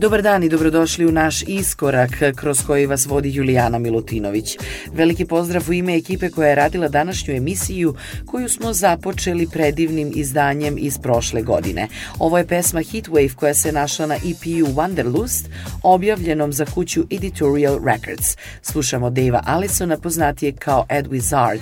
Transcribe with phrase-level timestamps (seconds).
[0.00, 4.56] Dobar dan i dobrodošli u naš iskorak kroz koji vas vodi Julijana Milutinović.
[4.92, 7.94] Veliki pozdrav u ime ekipe koja je radila današnju emisiju
[8.26, 11.88] koju smo započeli predivnim izdanjem iz prošle godine.
[12.18, 15.44] Ovo je pesma Heatwave koja se našla na EP-u Wanderlust,
[15.82, 18.36] objavljenom za kuću Editorial Records.
[18.62, 21.60] Slušamo Dava Allisona, poznatije kao Ed Wizard,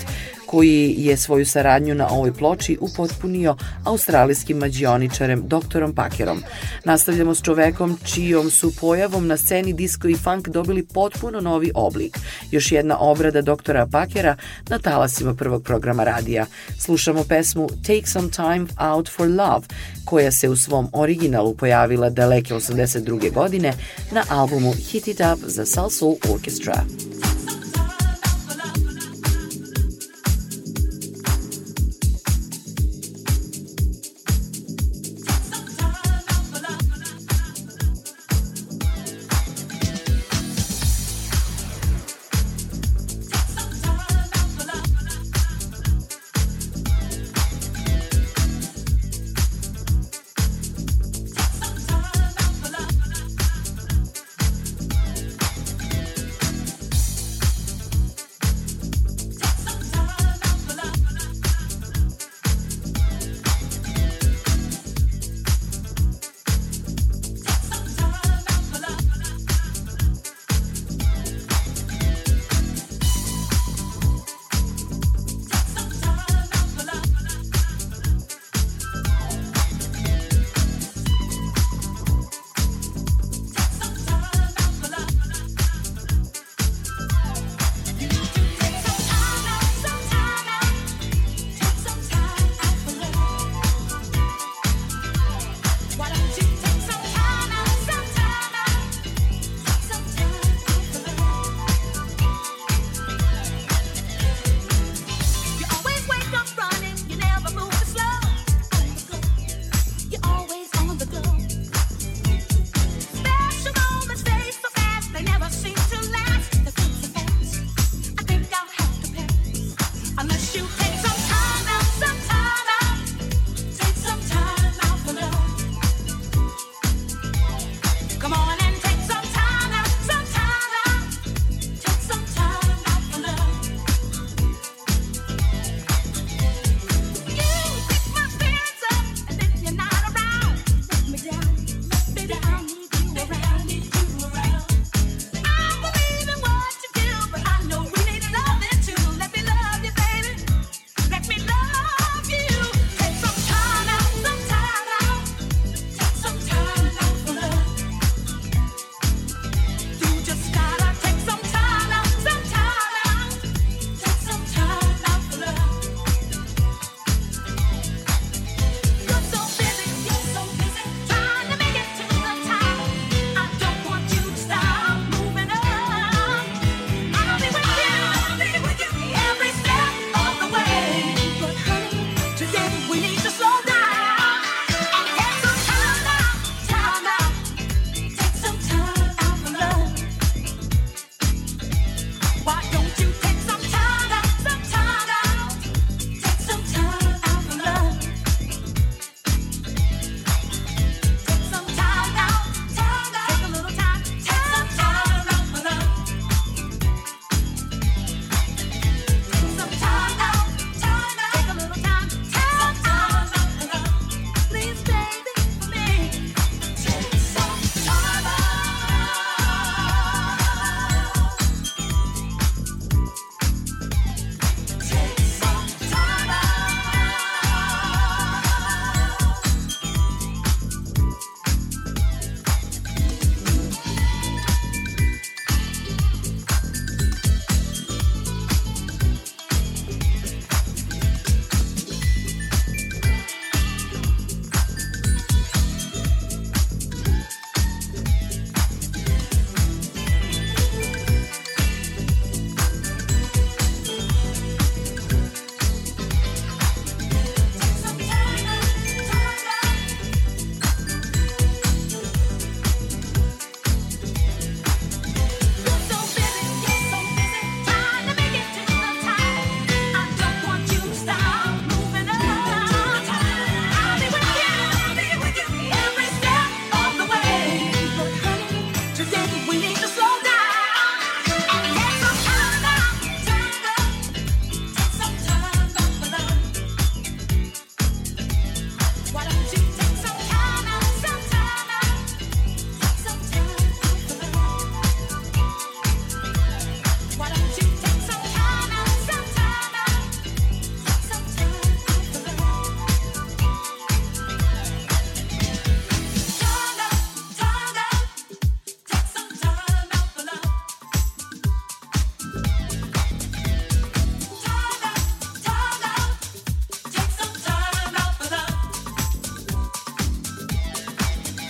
[0.49, 6.43] koji je svoju saradnju na ovoj ploči upotpunio australijskim mađioničarem doktorom Pakerom.
[6.85, 12.19] Nastavljamo s čovekom čijom su pojavom na sceni disco i funk dobili potpuno novi oblik.
[12.51, 14.37] Još jedna obrada doktora Pakera
[14.69, 16.47] na talasima prvog programa radija.
[16.79, 19.67] Slušamo pesmu Take Some Time Out for Love,
[20.05, 23.33] koja se u svom originalu pojavila daleke 82.
[23.33, 23.73] godine
[24.13, 26.85] na albumu Hit It Up za Salsoul Orchestra.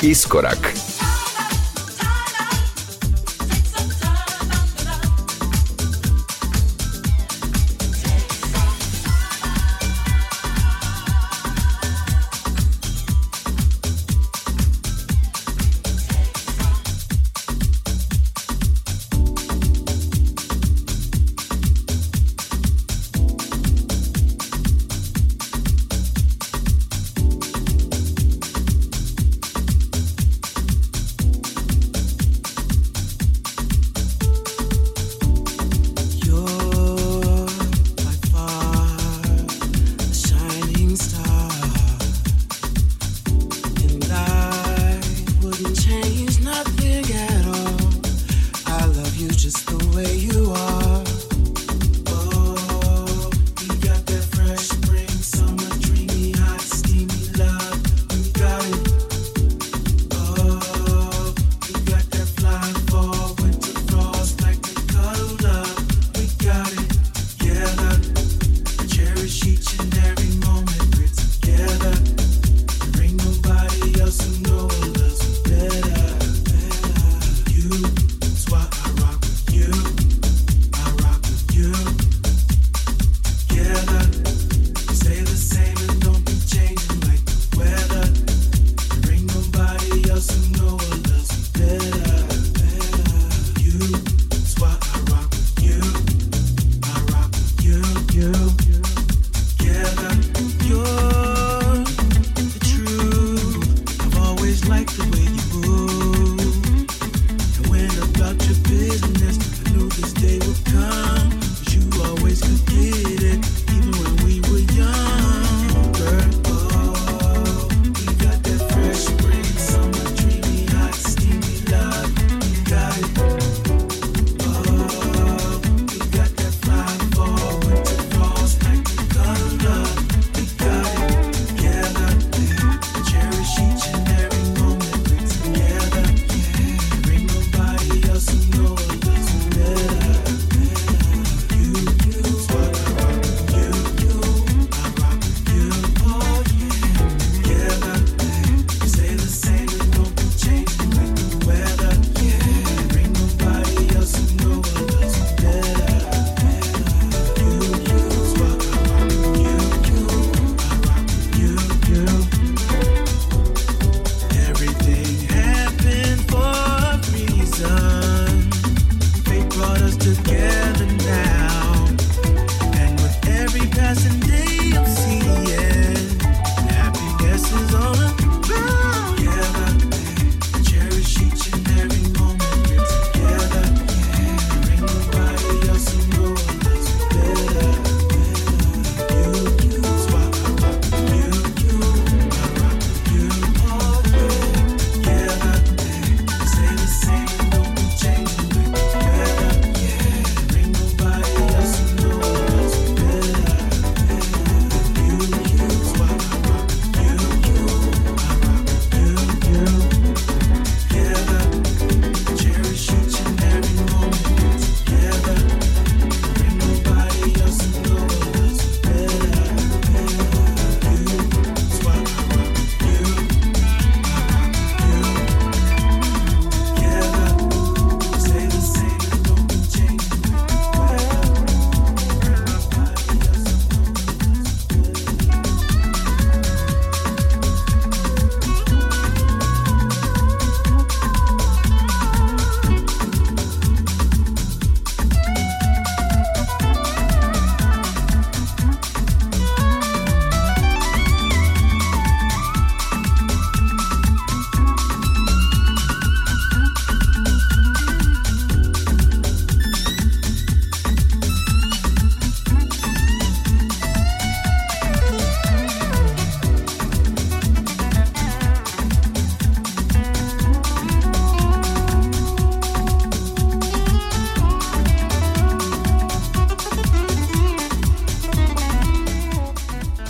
[0.08, 0.88] Iskorak.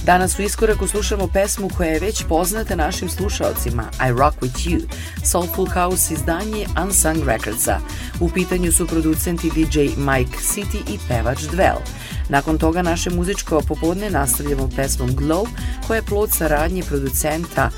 [0.09, 4.81] Danas u Iskoraku slušamo pesmu koja je već poznata našim slušalcima, I Rock With You,
[5.25, 7.81] Soulful House izdanje Unsung Recordsa.
[8.21, 11.79] U pitanju su producenti DJ Mike City i pevač Dwell.
[12.29, 15.47] Nakon toga naše muzičko popodne nastavljamo pesmom Glow,
[15.87, 17.71] koja je plod saradnje producenta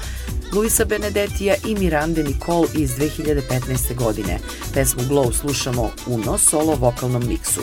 [0.52, 3.94] Luisa Benedetija i Mirande Nicole iz 2015.
[3.94, 4.38] godine.
[4.75, 7.60] Pesmu Glow slušamo u no solo vokalnom miksu.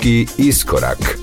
[0.00, 1.19] Muzički iskorak.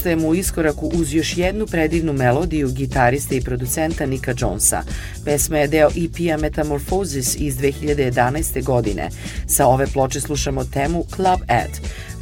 [0.00, 4.82] Ostajemo u iskoraku uz još jednu predivnu melodiju gitariste i producenta Nika Jonesa.
[5.24, 8.64] Pesma je deo EP-a Metamorphosis iz 2011.
[8.64, 9.08] godine.
[9.46, 11.70] Sa ove ploče slušamo temu Club Ad.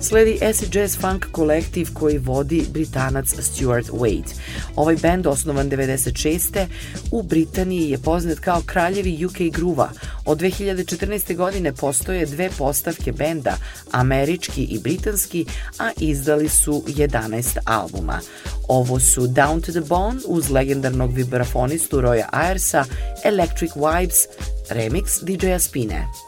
[0.01, 4.33] Sledi acid jazz funk kolektiv koji vodi britanac Stuart Wade.
[4.77, 6.67] Ovaj band, osnovan 96.
[7.11, 9.91] u Britaniji je poznat kao kraljevi UK gruva.
[10.25, 11.37] Od 2014.
[11.37, 13.57] godine postoje dve postavke benda,
[13.91, 15.47] američki i britanski,
[15.79, 18.21] a izdali su 11 albuma.
[18.69, 22.85] Ovo su Down to the Bone uz legendarnog vibrafonistu Roya Ayersa,
[23.25, 24.19] Electric Vibes,
[24.71, 26.28] remix DJ-a Spine.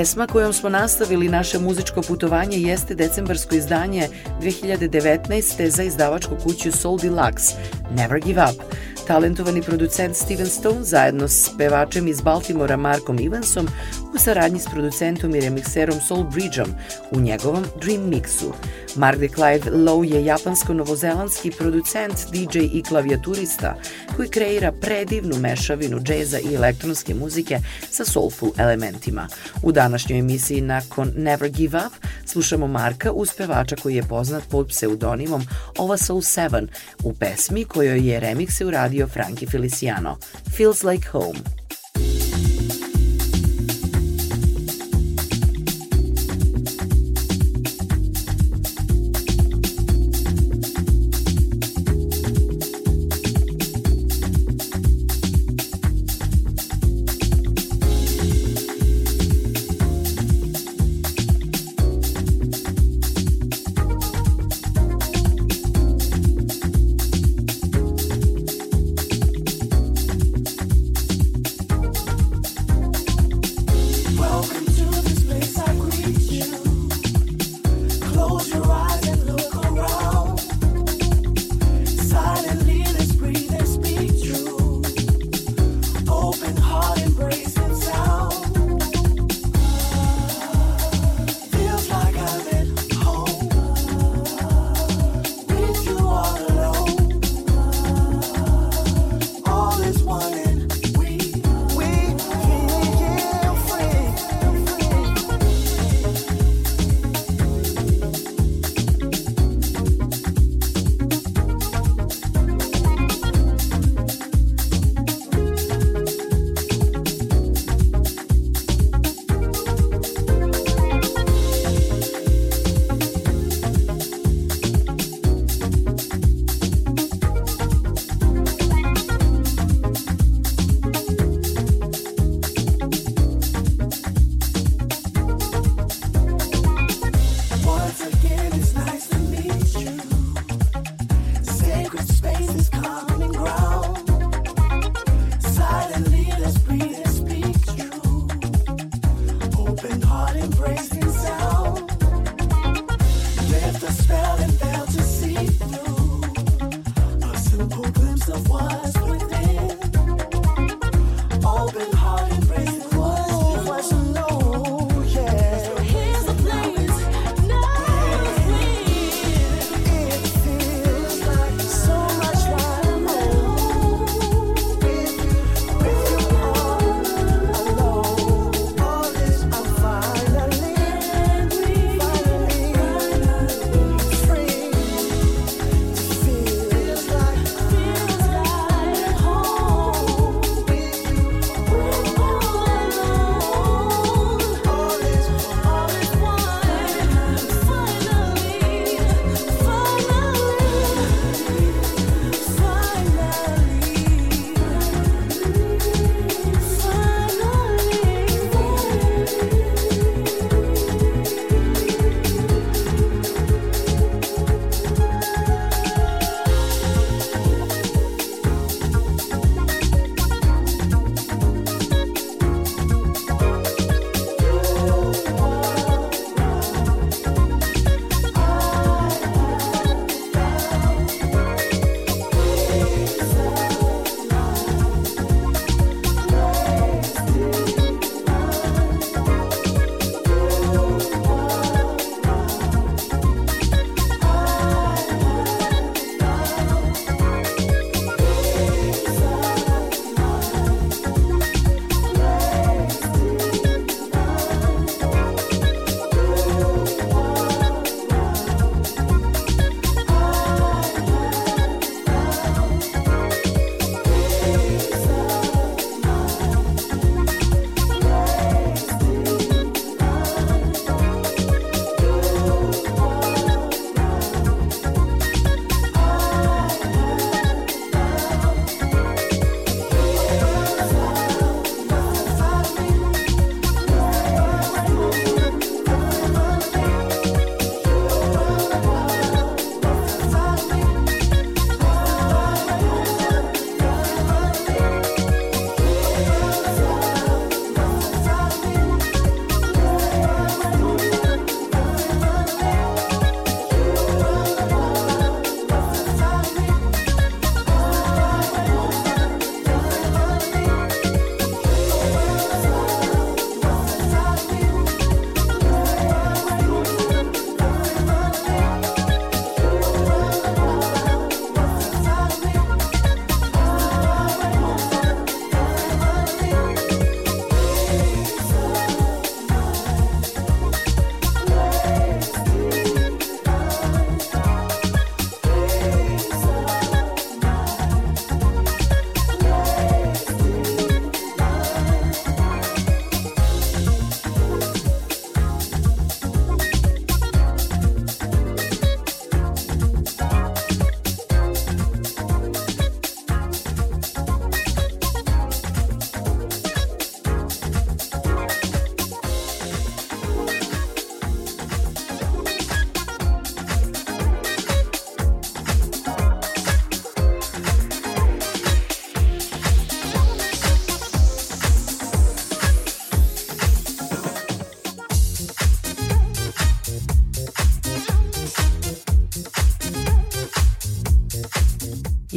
[0.00, 4.08] Pesma kojom smo nastavili naše muzičko putovanje jeste decembarsko izdanje
[4.42, 5.68] 2019.
[5.68, 7.54] za izdavačku kuću Soul Deluxe,
[7.96, 8.69] Never Give Up.
[9.10, 13.66] Talentovani producent Steven Stone zajedno s pevačem iz Baltimora Markom Evansom
[14.14, 16.68] u saradnji s producentom i remikserom Soul Bridgeom
[17.10, 18.52] u njegovom Dream Mixu.
[18.96, 23.74] Mark de Clive Lowe je japansko-novozelandski producent, DJ i klavijaturista
[24.16, 27.58] koji kreira predivnu mešavinu džeza i elektronske muzike
[27.90, 29.28] sa soulful elementima.
[29.62, 34.68] U današnjoj emisiji nakon Never Give Up slušamo Marka uz pevača koji je poznat pod
[34.68, 35.42] pseudonimom
[35.78, 36.66] Ova Soul 7
[37.04, 40.18] u pesmi kojoj je remikse uradio Frankie Feliciano.
[40.50, 41.59] Feels Like Home.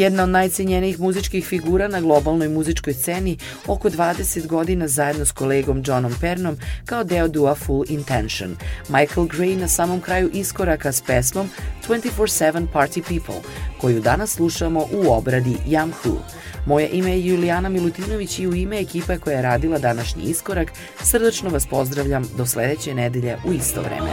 [0.03, 3.37] Jedna od najcenjenijih muzičkih figura na globalnoj muzičkoj sceni
[3.67, 8.55] oko 20 godina zajedno s kolegom Johnom Pernom kao deo dua Full Intention.
[8.89, 11.49] Michael Gray na samom kraju iskoraka s pesmom
[11.87, 13.49] 24-7 Party People,
[13.81, 16.17] koju danas slušamo u obradi Yam Hu.
[16.65, 20.71] Moje ime je Julijana Milutinović i u ime ekipe koja je radila današnji iskorak
[21.03, 24.09] srdačno vas pozdravljam do sledeće nedelje u isto vreme.